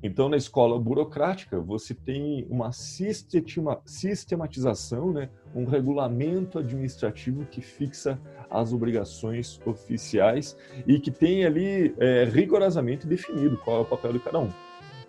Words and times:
Então, 0.00 0.28
na 0.28 0.36
escola 0.36 0.78
burocrática, 0.78 1.58
você 1.58 1.92
tem 1.92 2.46
uma 2.48 2.70
sistematização, 2.72 5.12
né, 5.12 5.28
um 5.54 5.64
regulamento 5.64 6.58
administrativo 6.58 7.44
que 7.46 7.60
fixa 7.60 8.16
as 8.48 8.72
obrigações 8.72 9.60
oficiais 9.66 10.56
e 10.86 11.00
que 11.00 11.10
tem 11.10 11.44
ali 11.44 11.92
é, 11.98 12.22
rigorosamente 12.24 13.08
definido 13.08 13.58
qual 13.58 13.78
é 13.78 13.80
o 13.80 13.84
papel 13.84 14.12
de 14.12 14.20
cada 14.20 14.38
um. 14.38 14.50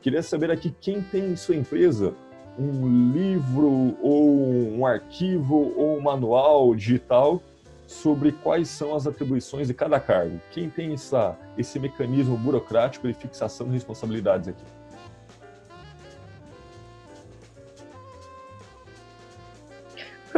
Queria 0.02 0.24
saber 0.24 0.50
aqui 0.50 0.74
quem 0.82 1.02
tem 1.02 1.32
em 1.32 1.36
sua 1.36 1.56
empresa 1.56 2.16
um 2.58 3.12
livro 3.12 3.96
ou 4.02 4.74
um 4.74 4.86
arquivo 4.86 5.74
ou 5.78 5.98
um 5.98 6.02
manual 6.02 6.74
digital 6.74 7.42
sobre 7.86 8.32
quais 8.32 8.70
são 8.70 8.96
as 8.96 9.06
atribuições 9.08 9.68
de 9.68 9.74
cada 9.74 10.00
cargo. 10.00 10.40
Quem 10.52 10.70
tem 10.70 10.94
essa, 10.94 11.38
esse 11.58 11.78
mecanismo 11.80 12.38
burocrático 12.38 13.08
de 13.08 13.14
fixação 13.14 13.68
de 13.68 13.74
responsabilidades 13.74 14.48
aqui? 14.48 14.64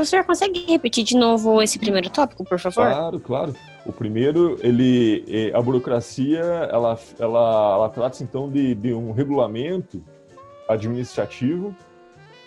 Professor, 0.02 0.24
consegue 0.24 0.66
repetir 0.66 1.04
de 1.04 1.16
novo 1.16 1.62
esse 1.62 1.78
primeiro 1.78 2.10
tópico, 2.10 2.44
por 2.44 2.58
favor? 2.58 2.90
Claro, 2.90 3.20
claro. 3.20 3.56
O 3.86 3.94
primeiro, 3.94 4.58
ele, 4.64 5.24
é, 5.28 5.56
a 5.56 5.62
burocracia, 5.62 6.40
ela, 6.40 7.00
ela, 7.20 7.74
ela 7.76 7.90
trata-se 7.90 8.24
então 8.24 8.50
de, 8.50 8.74
de 8.74 8.96
um 8.96 9.12
regulamento 9.12 10.04
administrativo 10.68 11.76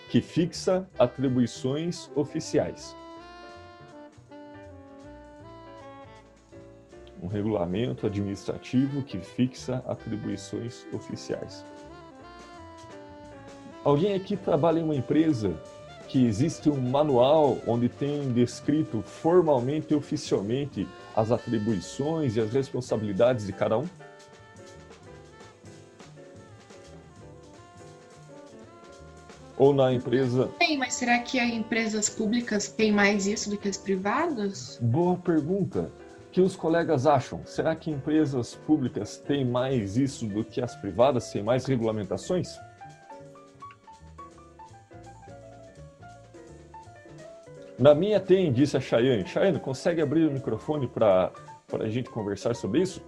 que 0.09 0.19
fixa 0.19 0.85
atribuições 0.99 2.11
oficiais. 2.13 2.93
Um 7.23 7.27
regulamento 7.27 8.05
administrativo 8.05 9.01
que 9.01 9.19
fixa 9.19 9.81
atribuições 9.87 10.85
oficiais. 10.91 11.65
Alguém 13.81 14.13
aqui 14.13 14.35
trabalha 14.35 14.81
em 14.81 14.83
uma 14.83 14.95
empresa 14.95 15.57
que 16.07 16.25
existe 16.25 16.69
um 16.69 16.79
manual 16.79 17.57
onde 17.67 17.89
tem 17.89 18.31
descrito 18.31 19.01
formalmente 19.01 19.93
e 19.93 19.95
oficialmente 19.95 20.87
as 21.15 21.31
atribuições 21.31 22.35
e 22.35 22.41
as 22.41 22.51
responsabilidades 22.51 23.45
de 23.45 23.53
cada 23.53 23.77
um? 23.77 23.85
Ou 29.57 29.73
na 29.73 29.93
empresa. 29.93 30.49
Tem, 30.59 30.77
mas 30.77 30.95
será 30.95 31.19
que 31.19 31.39
as 31.39 31.49
empresas 31.49 32.09
públicas 32.09 32.67
têm 32.67 32.91
mais 32.91 33.25
isso 33.25 33.49
do 33.49 33.57
que 33.57 33.69
as 33.69 33.77
privadas? 33.77 34.77
Boa 34.81 35.15
pergunta. 35.15 35.91
O 36.27 36.31
que 36.35 36.41
os 36.41 36.57
colegas 36.57 37.07
acham? 37.07 37.41
Será 37.45 37.73
que 37.73 37.89
empresas 37.89 38.53
públicas 38.53 39.17
têm 39.17 39.45
mais 39.45 39.95
isso 39.95 40.27
do 40.27 40.43
que 40.43 40.61
as 40.61 40.75
privadas? 40.75 41.31
Têm 41.31 41.41
mais 41.41 41.65
regulamentações? 41.65 42.49
Na 47.77 47.93
minha 47.93 48.19
tem, 48.19 48.53
disse 48.53 48.77
a 48.77 48.79
Chayane. 48.79 49.27
Chayane, 49.27 49.59
consegue 49.59 50.01
abrir 50.01 50.27
o 50.27 50.31
microfone 50.31 50.87
para 50.87 51.31
a 51.73 51.89
gente 51.89 52.09
conversar 52.09 52.55
sobre 52.55 52.81
isso? 52.81 53.01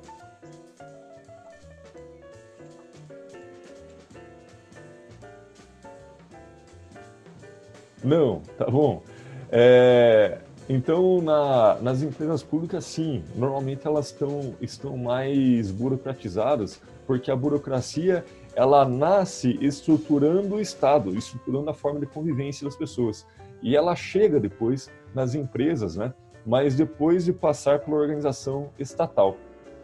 Não, 8.04 8.42
tá 8.58 8.66
bom. 8.66 9.02
É, 9.50 10.40
então, 10.68 11.22
na, 11.22 11.78
nas 11.82 12.02
empresas 12.02 12.44
públicas, 12.44 12.84
sim, 12.84 13.24
normalmente 13.36 13.88
elas 13.88 14.12
tão, 14.12 14.54
estão 14.60 14.98
mais 14.98 15.72
burocratizadas, 15.72 16.82
porque 17.06 17.32
a 17.32 17.36
burocracia 17.36 18.26
ela 18.54 18.84
nasce 18.84 19.58
estruturando 19.62 20.56
o 20.56 20.60
Estado, 20.60 21.16
estruturando 21.16 21.70
a 21.70 21.74
forma 21.74 22.02
de 22.02 22.06
convivência 22.06 22.66
das 22.66 22.76
pessoas 22.76 23.26
e 23.62 23.76
ela 23.76 23.96
chega 23.96 24.40
depois 24.40 24.90
nas 25.14 25.36
empresas, 25.36 25.96
né? 25.96 26.14
Mas 26.46 26.76
depois 26.76 27.26
de 27.26 27.34
passar 27.34 27.80
pela 27.80 27.98
organização 27.98 28.70
estatal. 28.80 29.38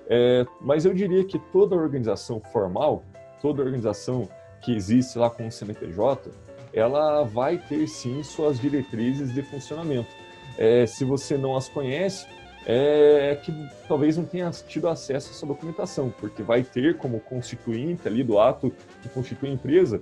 É, 0.07 0.45
mas 0.61 0.85
eu 0.85 0.93
diria 0.93 1.23
que 1.23 1.39
toda 1.39 1.75
organização 1.75 2.41
formal, 2.51 3.03
toda 3.41 3.61
organização 3.61 4.29
que 4.61 4.73
existe 4.73 5.17
lá 5.17 5.29
com 5.29 5.47
o 5.47 5.51
CNPJ, 5.51 6.31
ela 6.73 7.23
vai 7.23 7.57
ter 7.57 7.87
sim 7.87 8.23
suas 8.23 8.59
diretrizes 8.59 9.33
de 9.33 9.41
funcionamento. 9.43 10.09
É, 10.57 10.85
se 10.85 11.03
você 11.03 11.37
não 11.37 11.55
as 11.55 11.67
conhece, 11.67 12.25
é 12.65 13.37
que 13.43 13.51
talvez 13.87 14.17
não 14.17 14.25
tenha 14.25 14.49
tido 14.51 14.87
acesso 14.87 15.29
a 15.29 15.33
essa 15.33 15.45
documentação, 15.45 16.13
porque 16.19 16.41
vai 16.41 16.63
ter 16.63 16.97
como 16.97 17.19
constituinte 17.19 18.07
ali 18.07 18.23
do 18.23 18.39
ato 18.39 18.71
que 19.01 19.09
constitui 19.09 19.49
a 19.49 19.53
empresa 19.53 20.01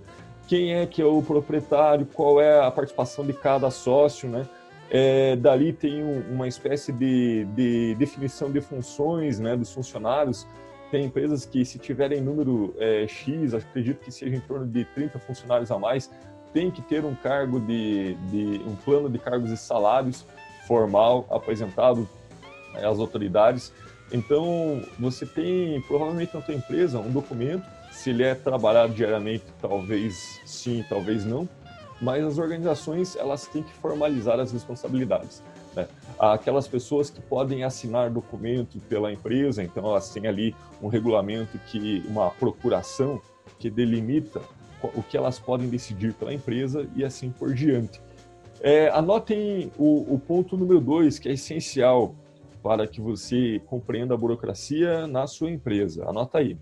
quem 0.51 0.73
é 0.73 0.85
que 0.85 1.01
é 1.01 1.05
o 1.05 1.21
proprietário, 1.21 2.05
qual 2.05 2.41
é 2.41 2.59
a 2.59 2.69
participação 2.69 3.25
de 3.25 3.31
cada 3.31 3.71
sócio, 3.71 4.27
né? 4.27 4.45
É, 4.89 5.37
dali 5.37 5.71
tem 5.71 6.03
um, 6.03 6.19
uma 6.29 6.45
espécie 6.45 6.91
de, 6.91 7.45
de, 7.55 7.95
definição 7.95 8.51
de 8.51 8.59
funções 8.59 9.39
né, 9.39 9.55
dos 9.55 9.71
funcionários. 9.73 10.45
Tem 10.91 11.05
empresas 11.05 11.45
que, 11.45 11.63
se 11.63 11.79
tiverem 11.79 12.19
número 12.19 12.75
é, 12.77 13.07
X, 13.07 13.53
acredito 13.53 13.99
que 14.03 14.11
seja 14.11 14.35
em 14.35 14.41
torno 14.41 14.67
de 14.67 14.83
30 14.83 15.19
funcionários 15.19 15.71
a 15.71 15.79
mais, 15.79 16.11
tem 16.51 16.69
que 16.69 16.81
ter 16.81 17.05
um 17.05 17.15
cargo 17.15 17.57
de, 17.57 18.15
de 18.15 18.61
um 18.67 18.75
plano 18.75 19.09
de 19.09 19.19
cargos 19.19 19.51
e 19.51 19.55
salários 19.55 20.25
formal 20.67 21.25
apresentado 21.31 22.09
né, 22.73 22.85
às 22.85 22.99
autoridades. 22.99 23.71
Então, 24.11 24.81
você 24.99 25.25
tem 25.25 25.81
provavelmente 25.83 26.35
na 26.35 26.41
sua 26.41 26.55
empresa 26.55 26.99
um 26.99 27.09
documento 27.09 27.63
se 27.91 28.09
ele 28.09 28.23
é 28.23 28.33
trabalhado 28.33 28.93
diariamente, 28.93 29.43
talvez 29.61 30.39
sim, 30.45 30.83
talvez 30.89 31.25
não, 31.25 31.47
mas 32.01 32.23
as 32.23 32.37
organizações 32.39 33.15
elas 33.15 33.45
têm 33.45 33.61
que 33.61 33.73
formalizar 33.73 34.39
as 34.39 34.51
responsabilidades. 34.51 35.43
Né? 35.75 35.87
Aquelas 36.17 36.67
pessoas 36.67 37.09
que 37.09 37.21
podem 37.21 37.63
assinar 37.63 38.09
documento 38.09 38.79
pela 38.89 39.11
empresa, 39.11 39.61
então 39.63 39.85
elas 39.85 40.09
têm 40.09 40.25
ali 40.25 40.55
um 40.81 40.87
regulamento 40.87 41.59
que 41.67 42.03
uma 42.07 42.31
procuração 42.31 43.21
que 43.59 43.69
delimita 43.69 44.41
o 44.81 45.03
que 45.03 45.15
elas 45.15 45.37
podem 45.37 45.69
decidir 45.69 46.13
pela 46.13 46.33
empresa 46.33 46.87
e 46.95 47.03
assim 47.03 47.29
por 47.29 47.53
diante. 47.53 48.01
É, 48.61 48.89
anotem 48.89 49.71
o, 49.77 50.15
o 50.15 50.19
ponto 50.19 50.57
número 50.57 50.81
dois, 50.81 51.19
que 51.19 51.29
é 51.29 51.33
essencial 51.33 52.15
para 52.63 52.87
que 52.87 52.99
você 52.99 53.61
compreenda 53.67 54.13
a 54.13 54.17
burocracia 54.17 55.05
na 55.07 55.27
sua 55.27 55.51
empresa. 55.51 56.07
Anota 56.07 56.39
aí 56.39 56.57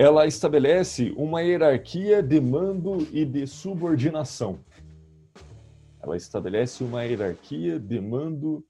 ela 0.00 0.28
estabelece 0.28 1.12
uma 1.16 1.42
hierarquia 1.42 2.22
de 2.22 2.40
mando 2.40 2.98
e 3.10 3.24
de 3.24 3.48
subordinação. 3.48 4.60
Ela 6.00 6.16
estabelece 6.16 6.84
uma 6.84 7.04
hierarquia 7.04 7.80
de 7.80 8.00
mando 8.00 8.64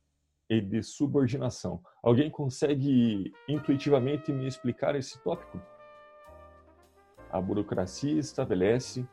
e 0.49 0.59
de 0.59 0.83
subordinação. 0.83 1.83
Alguém 2.03 2.31
consegue 2.31 3.31
intuitivamente 3.47 4.33
me 4.33 4.47
explicar 4.47 4.97
esse 4.97 5.23
tópico? 5.23 5.61
A 7.31 7.39
burocracia 7.43 8.19
estabelece 8.19 9.07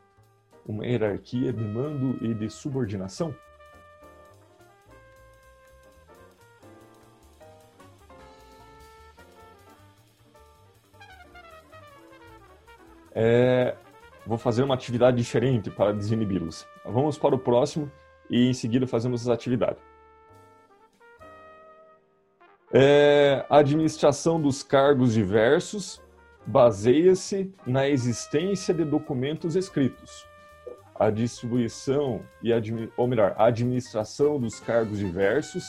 uma 0.66 0.86
hierarquia 0.86 1.52
de 1.52 1.62
mando 1.62 2.16
e 2.24 2.32
de 2.32 2.48
subordinação? 2.48 3.36
É, 13.18 13.74
vou 14.26 14.36
fazer 14.36 14.62
uma 14.62 14.74
atividade 14.74 15.16
diferente 15.16 15.70
para 15.70 15.90
desinibi-los. 15.90 16.68
Vamos 16.84 17.16
para 17.16 17.34
o 17.34 17.38
próximo 17.38 17.90
e 18.28 18.50
em 18.50 18.52
seguida 18.52 18.86
fazemos 18.86 19.22
as 19.22 19.28
atividades. 19.28 19.82
É, 22.70 23.46
a 23.48 23.56
administração 23.58 24.38
dos 24.38 24.62
cargos 24.62 25.14
diversos 25.14 26.02
baseia-se 26.46 27.50
na 27.66 27.88
existência 27.88 28.74
de 28.74 28.84
documentos 28.84 29.56
escritos. 29.56 30.26
A 30.94 31.08
distribuição 31.08 32.20
e 32.42 32.50
ou 32.98 33.06
melhor, 33.06 33.34
a 33.38 33.46
administração 33.46 34.38
dos 34.38 34.60
cargos 34.60 34.98
diversos 34.98 35.64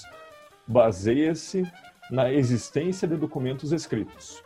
baseia-se 0.67 1.63
na 2.11 2.29
existência 2.29 3.07
de 3.07 3.15
documentos 3.15 3.71
escritos 3.71 4.43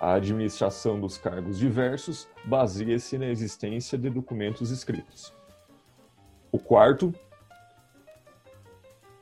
a 0.00 0.14
administração 0.14 1.00
dos 1.00 1.18
cargos 1.18 1.58
diversos 1.58 2.28
baseia-se 2.44 3.18
na 3.18 3.26
existência 3.26 3.98
de 3.98 4.08
documentos 4.08 4.70
escritos. 4.70 5.34
O 6.52 6.58
quarto, 6.58 7.12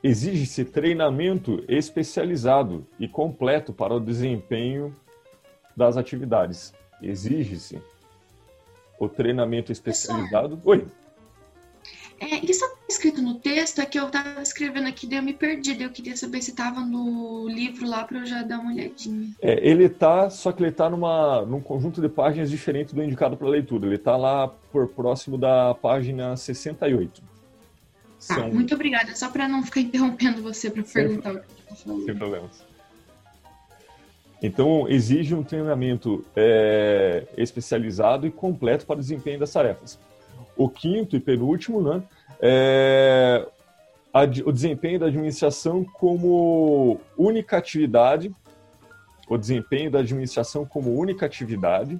exige-se 0.03 0.63
treinamento 0.63 1.63
especializado 1.67 2.87
e 2.99 3.07
completo 3.07 3.73
para 3.73 3.93
o 3.93 3.99
desempenho 3.99 4.95
das 5.75 5.97
atividades. 5.97 6.73
Exige-se 7.01 7.81
o 8.99 9.09
treinamento 9.09 9.71
especializado. 9.71 10.59
Oi. 10.63 10.87
É, 12.19 12.43
isso, 12.45 12.65
escrito 12.97 13.21
no 13.21 13.35
texto 13.35 13.79
é 13.79 13.85
que 13.85 13.99
eu 13.99 14.09
tava 14.09 14.41
escrevendo 14.41 14.87
aqui, 14.87 15.05
daí 15.07 15.19
eu 15.19 15.23
me 15.23 15.33
perdi. 15.33 15.75
Daí 15.75 15.83
eu 15.83 15.91
queria 15.91 16.17
saber 16.17 16.41
se 16.41 16.53
tava 16.53 16.81
no 16.81 17.47
livro 17.47 17.87
lá 17.87 18.03
para 18.03 18.19
eu 18.19 18.25
já 18.25 18.41
dar 18.41 18.59
uma 18.59 18.73
olhadinha. 18.73 19.29
É, 19.41 19.67
ele 19.67 19.87
tá, 19.87 20.29
só 20.29 20.51
que 20.51 20.63
ele 20.63 20.71
tá 20.71 20.89
numa, 20.89 21.43
num 21.43 21.61
conjunto 21.61 22.01
de 22.01 22.09
páginas 22.09 22.49
diferente 22.49 22.93
do 22.93 23.03
indicado 23.03 23.37
para 23.37 23.47
leitura. 23.47 23.85
Ele 23.85 23.97
tá 23.97 24.17
lá 24.17 24.47
por 24.71 24.87
próximo 24.87 25.37
da 25.37 25.75
página 25.75 26.35
68. 26.35 27.21
Tá, 27.21 27.27
São... 28.19 28.51
muito 28.51 28.73
obrigada. 28.73 29.15
Só 29.15 29.29
para 29.29 29.47
não 29.47 29.63
ficar 29.63 29.81
interrompendo 29.81 30.41
você 30.41 30.71
para 30.71 30.83
perguntar 30.83 31.35
o 31.35 31.39
que 31.39 31.63
tá 31.69 31.75
falando. 31.75 32.05
Sem 32.05 32.15
problemas. 32.15 32.65
Então, 34.41 34.87
exige 34.87 35.33
um 35.33 35.43
treinamento 35.43 36.23
é, 36.35 37.27
especializado 37.35 38.27
e 38.27 38.31
completo 38.31 38.85
para 38.85 38.97
o 38.97 38.99
desempenho 38.99 39.39
das 39.39 39.51
tarefas. 39.51 39.99
O 40.55 40.69
quinto 40.69 41.15
e 41.15 41.19
penúltimo, 41.19 41.81
né, 41.81 42.03
é, 42.41 43.45
a, 44.13 44.21
o 44.23 44.51
desempenho 44.51 44.99
da 44.99 45.07
administração 45.07 45.83
como 45.83 46.99
única 47.17 47.57
atividade, 47.57 48.33
o 49.27 49.37
desempenho 49.37 49.91
da 49.91 49.99
administração 49.99 50.65
como 50.65 50.95
única 50.97 51.25
atividade, 51.25 51.97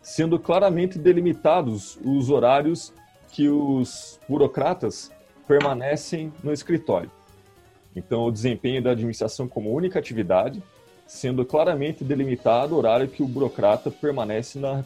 sendo 0.00 0.38
claramente 0.38 0.98
delimitados 0.98 1.98
os 2.04 2.30
horários 2.30 2.92
que 3.32 3.48
os 3.48 4.20
burocratas 4.28 5.10
permanecem 5.46 6.32
no 6.42 6.52
escritório. 6.52 7.10
Então, 7.94 8.24
o 8.24 8.30
desempenho 8.30 8.82
da 8.82 8.90
administração 8.90 9.48
como 9.48 9.72
única 9.72 9.98
atividade, 9.98 10.62
sendo 11.06 11.44
claramente 11.44 12.02
delimitado 12.02 12.74
o 12.74 12.78
horário 12.78 13.08
que 13.08 13.22
o 13.22 13.28
burocrata 13.28 13.90
permanece 13.90 14.58
na, 14.58 14.84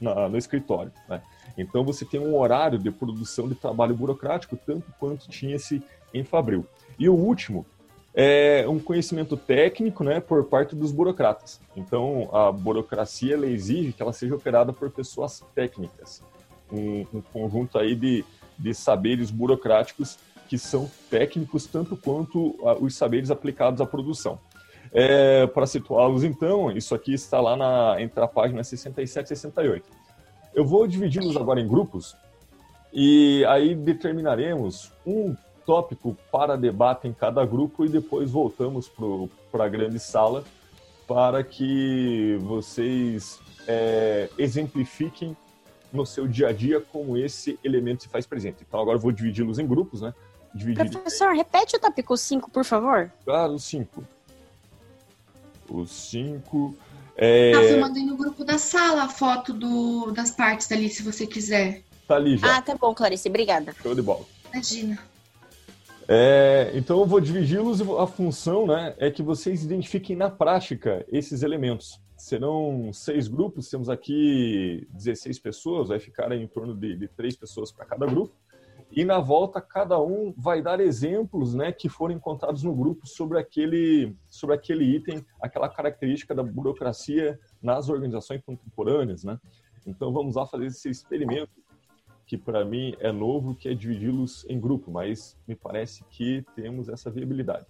na, 0.00 0.28
no 0.28 0.36
escritório. 0.36 0.92
Né? 1.08 1.22
Então 1.56 1.84
você 1.84 2.04
tem 2.04 2.18
um 2.18 2.36
horário 2.36 2.78
de 2.78 2.90
produção 2.90 3.48
de 3.48 3.54
trabalho 3.54 3.94
burocrático, 3.94 4.56
tanto 4.56 4.92
quanto 4.98 5.28
tinha-se 5.28 5.82
em 6.12 6.24
Fabril. 6.24 6.66
E 6.98 7.08
o 7.08 7.14
último 7.14 7.64
é 8.12 8.64
um 8.68 8.78
conhecimento 8.78 9.36
técnico 9.36 10.02
né, 10.02 10.20
por 10.20 10.44
parte 10.44 10.74
dos 10.74 10.90
burocratas. 10.90 11.60
Então 11.76 12.28
a 12.32 12.50
burocracia 12.50 13.36
exige 13.46 13.92
que 13.92 14.02
ela 14.02 14.12
seja 14.12 14.34
operada 14.34 14.72
por 14.72 14.90
pessoas 14.90 15.44
técnicas. 15.54 16.22
Um, 16.72 17.06
um 17.14 17.20
conjunto 17.20 17.78
aí 17.78 17.94
de, 17.94 18.24
de 18.58 18.74
saberes 18.74 19.30
burocráticos 19.30 20.18
que 20.48 20.58
são 20.58 20.90
técnicos 21.08 21.66
tanto 21.66 21.96
quanto 21.96 22.56
os 22.80 22.96
saberes 22.96 23.30
aplicados 23.30 23.80
à 23.80 23.86
produção. 23.86 24.38
É, 24.92 25.46
para 25.46 25.66
situá-los, 25.66 26.24
então, 26.24 26.70
isso 26.72 26.94
aqui 26.94 27.14
está 27.14 27.40
lá 27.40 27.56
na, 27.56 28.00
entre 28.00 28.22
a 28.22 28.26
página 28.26 28.64
67 28.64 29.26
e 29.26 29.28
68. 29.28 29.86
Eu 30.52 30.64
vou 30.64 30.86
dividi-los 30.86 31.36
agora 31.36 31.60
em 31.60 31.68
grupos 31.68 32.16
e 32.92 33.44
aí 33.46 33.74
determinaremos 33.74 34.92
um 35.06 35.36
tópico 35.64 36.16
para 36.32 36.56
debate 36.56 37.06
em 37.06 37.12
cada 37.12 37.44
grupo 37.46 37.84
e 37.84 37.88
depois 37.88 38.30
voltamos 38.30 38.90
para 39.52 39.64
a 39.64 39.68
grande 39.68 40.00
sala 40.00 40.42
para 41.06 41.44
que 41.44 42.36
vocês 42.40 43.38
é, 43.68 44.28
exemplifiquem 44.38 45.36
no 45.92 46.06
seu 46.06 46.26
dia 46.26 46.48
a 46.48 46.52
dia 46.52 46.80
como 46.80 47.16
esse 47.16 47.58
elemento 47.62 48.02
se 48.04 48.08
faz 48.08 48.26
presente. 48.26 48.64
Então 48.66 48.80
agora 48.80 48.96
eu 48.96 49.00
vou 49.00 49.12
dividi-los 49.12 49.58
em 49.58 49.66
grupos, 49.66 50.00
né? 50.00 50.14
Dividir... 50.54 50.90
Professor, 50.90 51.32
repete 51.32 51.76
o 51.76 51.80
tópico 51.80 52.16
5, 52.16 52.50
por 52.50 52.64
favor. 52.64 53.10
Claro, 53.24 53.54
o 53.54 53.58
5. 53.58 54.04
O 55.70 55.86
5. 55.86 56.76
É... 57.16 57.52
Ah, 57.54 57.62
eu 57.62 57.80
mandei 57.80 58.04
no 58.04 58.16
grupo 58.16 58.44
da 58.44 58.58
sala 58.58 59.04
a 59.04 59.08
foto 59.08 59.52
do, 59.52 60.10
das 60.10 60.30
partes 60.30 60.66
dali, 60.66 60.88
se 60.88 61.02
você 61.02 61.26
quiser. 61.26 61.82
Tá 62.08 62.16
ali 62.16 62.36
já. 62.36 62.56
Ah, 62.56 62.62
tá 62.62 62.74
bom, 62.74 62.94
Clarice, 62.94 63.28
obrigada. 63.28 63.74
Show 63.82 63.94
de 63.94 64.02
bola. 64.02 64.24
Imagina. 64.52 64.98
É, 66.08 66.72
então 66.74 66.98
eu 66.98 67.06
vou 67.06 67.20
dividi-los 67.20 67.80
a 67.80 68.04
função 68.04 68.66
né, 68.66 68.96
é 68.98 69.12
que 69.12 69.22
vocês 69.22 69.62
identifiquem 69.62 70.16
na 70.16 70.28
prática 70.28 71.06
esses 71.08 71.44
elementos. 71.44 72.00
Serão 72.16 72.90
seis 72.92 73.28
grupos, 73.28 73.70
temos 73.70 73.88
aqui 73.88 74.88
16 74.90 75.38
pessoas, 75.38 75.88
vai 75.88 76.00
ficar 76.00 76.32
em 76.32 76.46
torno 76.48 76.74
de, 76.74 76.96
de 76.96 77.06
três 77.06 77.36
pessoas 77.36 77.70
para 77.70 77.86
cada 77.86 78.06
grupo. 78.06 78.34
E 78.90 79.04
na 79.04 79.20
volta, 79.20 79.60
cada 79.60 80.00
um 80.00 80.34
vai 80.36 80.60
dar 80.60 80.80
exemplos 80.80 81.54
né, 81.54 81.70
que 81.70 81.88
foram 81.88 82.14
encontrados 82.14 82.64
no 82.64 82.74
grupo 82.74 83.06
sobre 83.06 83.38
aquele, 83.38 84.16
sobre 84.28 84.54
aquele 84.54 84.84
item, 84.84 85.24
aquela 85.40 85.68
característica 85.68 86.34
da 86.34 86.42
burocracia 86.42 87.38
nas 87.62 87.88
organizações 87.88 88.42
contemporâneas. 88.42 89.22
Né? 89.22 89.38
Então 89.86 90.12
vamos 90.12 90.34
lá 90.34 90.44
fazer 90.44 90.66
esse 90.66 90.88
experimento, 90.88 91.52
que 92.26 92.36
para 92.36 92.64
mim 92.64 92.94
é 92.98 93.12
novo, 93.12 93.54
que 93.54 93.68
é 93.68 93.74
dividi-los 93.74 94.44
em 94.48 94.60
grupo, 94.60 94.90
mas 94.90 95.38
me 95.46 95.54
parece 95.54 96.04
que 96.10 96.44
temos 96.56 96.88
essa 96.88 97.10
viabilidade. 97.10 97.66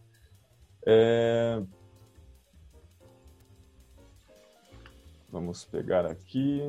É... 0.87 1.63
Vamos 5.31 5.65
pegar 5.65 6.07
aqui. 6.07 6.63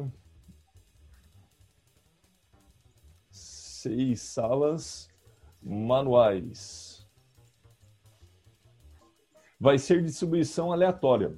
Seis 3.81 4.21
salas 4.21 5.09
manuais. 5.61 7.07
Vai 9.59 9.77
ser 9.77 10.03
distribuição 10.03 10.71
aleatória. 10.71 11.35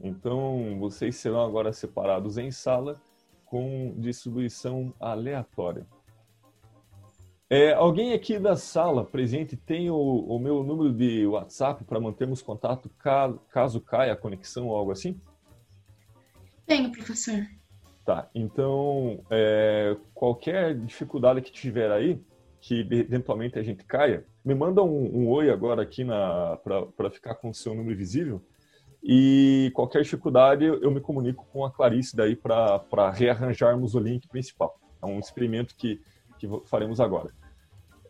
Então, 0.00 0.78
vocês 0.78 1.16
serão 1.16 1.42
agora 1.42 1.72
separados 1.72 2.36
em 2.38 2.50
sala 2.50 3.00
com 3.44 3.94
distribuição 3.98 4.92
aleatória. 4.98 5.86
É, 7.48 7.72
alguém 7.72 8.12
aqui 8.12 8.38
da 8.38 8.56
sala 8.56 9.04
presente 9.04 9.56
tem 9.56 9.90
o, 9.90 9.96
o 9.96 10.38
meu 10.38 10.64
número 10.64 10.92
de 10.92 11.26
WhatsApp 11.26 11.84
para 11.84 12.00
mantermos 12.00 12.42
contato 12.42 12.88
caso, 12.98 13.38
caso 13.50 13.80
caia 13.80 14.12
a 14.12 14.16
conexão 14.16 14.68
ou 14.68 14.76
algo 14.76 14.90
assim? 14.90 15.20
Tenho, 16.66 16.90
professor. 16.90 17.46
Tá, 18.04 18.28
então 18.34 19.24
é, 19.30 19.96
qualquer 20.12 20.74
dificuldade 20.74 21.40
que 21.40 21.50
tiver 21.50 21.90
aí, 21.90 22.20
que 22.60 22.80
eventualmente 22.80 23.58
a 23.58 23.62
gente 23.62 23.82
caia, 23.82 24.26
me 24.44 24.54
manda 24.54 24.82
um, 24.82 25.22
um 25.22 25.28
oi 25.30 25.50
agora 25.50 25.82
aqui 25.82 26.04
para 26.62 27.10
ficar 27.10 27.34
com 27.36 27.48
o 27.48 27.54
seu 27.54 27.74
número 27.74 27.96
visível. 27.96 28.42
E 29.02 29.70
qualquer 29.74 30.02
dificuldade 30.02 30.66
eu 30.66 30.90
me 30.90 31.00
comunico 31.00 31.46
com 31.50 31.64
a 31.64 31.70
Clarice 31.70 32.14
daí 32.14 32.36
para 32.36 33.10
rearranjarmos 33.10 33.94
o 33.94 34.00
link 34.00 34.28
principal. 34.28 34.78
É 35.02 35.06
um 35.06 35.18
experimento 35.18 35.74
que, 35.74 35.98
que 36.38 36.46
faremos 36.66 37.00
agora. 37.00 37.30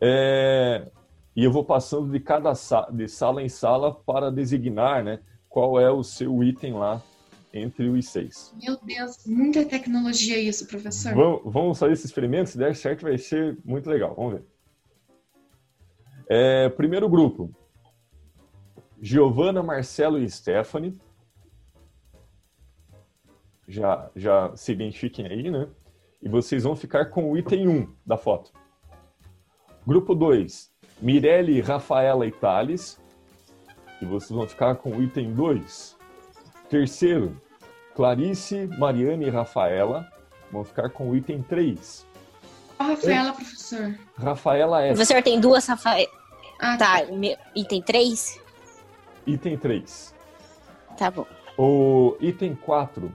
É, 0.01 0.89
e 1.33 1.43
eu 1.45 1.51
vou 1.53 1.63
passando 1.63 2.11
de 2.11 2.19
cada 2.19 2.51
de 2.91 3.07
sala 3.07 3.41
em 3.41 3.49
sala 3.49 3.93
para 3.93 4.29
designar 4.29 5.05
né, 5.05 5.19
qual 5.47 5.79
é 5.79 5.89
o 5.89 6.03
seu 6.03 6.43
item 6.43 6.73
lá 6.73 7.01
entre 7.55 7.87
os 7.87 8.09
seis. 8.09 8.53
Meu 8.61 8.77
Deus, 8.83 9.25
muita 9.25 9.65
tecnologia 9.65 10.37
isso, 10.37 10.67
professor. 10.67 11.13
Vamos, 11.15 11.41
vamos 11.45 11.79
fazer 11.79 11.93
esse 11.93 12.05
experimento, 12.05 12.49
se 12.49 12.57
der 12.57 12.75
certo 12.75 13.03
vai 13.03 13.17
ser 13.17 13.57
muito 13.63 13.89
legal, 13.89 14.13
vamos 14.15 14.33
ver. 14.33 14.43
É, 16.27 16.69
primeiro 16.69 17.07
grupo, 17.07 17.49
Giovana, 19.01 19.61
Marcelo 19.61 20.17
e 20.17 20.29
Stephanie. 20.29 20.99
Já, 23.67 24.09
já 24.15 24.55
se 24.55 24.71
identifiquem 24.71 25.27
aí, 25.27 25.49
né? 25.49 25.67
E 26.21 26.29
vocês 26.29 26.63
vão 26.63 26.75
ficar 26.75 27.05
com 27.05 27.31
o 27.31 27.37
item 27.37 27.67
1 27.67 27.95
da 28.05 28.17
foto. 28.17 28.51
Grupo 29.85 30.15
2, 30.15 30.71
Mirelle, 30.99 31.61
Rafaela 31.61 32.25
e 32.25 32.31
Thales. 32.31 32.99
E 34.01 34.05
vocês 34.05 34.31
vão 34.31 34.47
ficar 34.47 34.75
com 34.75 34.91
o 34.91 35.03
item 35.03 35.33
2. 35.33 35.95
Terceiro, 36.69 37.39
Clarice, 37.95 38.67
Mariane 38.77 39.25
e 39.25 39.29
Rafaela 39.29 40.05
vão 40.51 40.65
ficar 40.65 40.89
com 40.89 41.09
o 41.09 41.15
item 41.15 41.41
3. 41.41 42.05
Qual 42.77 42.89
Rafaela, 42.89 43.33
professor? 43.33 43.95
Rafaela. 44.17 44.83
O 44.83 44.87
professor 44.89 45.23
tem 45.23 45.39
duas 45.39 45.65
Rafaela. 45.65 46.07
Ah, 46.59 46.77
tá. 46.77 46.99
tá. 46.99 47.07
Item 47.55 47.81
3? 47.81 48.41
Item 49.25 49.57
3. 49.57 50.13
Tá 50.97 51.09
bom. 51.09 51.25
O 51.57 52.17
item 52.19 52.53
4. 52.53 53.11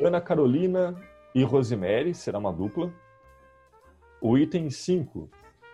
Ana 0.00 0.20
Carolina 0.22 0.96
e 1.34 1.44
Rosemary, 1.44 2.14
será 2.14 2.38
uma 2.38 2.52
dupla. 2.52 2.90
O 4.22 4.38
item 4.38 4.70
5. 4.70 5.28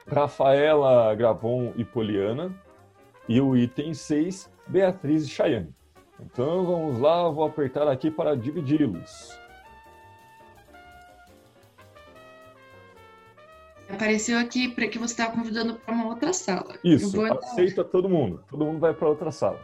Rafaela 0.09 1.15
Gravon 1.15 1.73
e 1.77 1.85
Poliana. 1.85 2.53
E 3.29 3.41
o 3.41 3.57
item 3.57 3.95
6. 3.95 4.50
Beatriz 4.67 5.25
e 5.25 5.29
Chayane. 5.29 5.73
Então 6.25 6.65
vamos 6.65 6.99
lá, 7.00 7.29
vou 7.29 7.45
apertar 7.45 7.89
aqui 7.89 8.11
para 8.11 8.37
dividi-los. 8.37 9.39
Apareceu 13.89 14.39
aqui 14.39 14.69
para 14.69 14.87
que 14.87 14.99
você 14.99 15.12
estava 15.12 15.33
convidando 15.33 15.75
para 15.75 15.93
uma 15.95 16.07
outra 16.07 16.33
sala. 16.33 16.79
Isso, 16.85 17.21
aceita 17.25 17.83
todo 17.83 18.09
mundo. 18.09 18.43
Todo 18.49 18.65
mundo 18.65 18.79
vai 18.79 18.95
para 18.95 19.09
outra 19.09 19.33
sala. 19.33 19.59